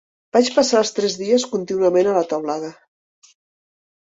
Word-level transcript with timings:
Vaig 0.35 0.47
passar 0.53 0.79
els 0.83 0.91
tres 0.99 1.17
dies 1.19 1.45
contínuament 1.53 2.09
a 2.09 2.17
la 2.17 2.25
teulada 2.33 2.73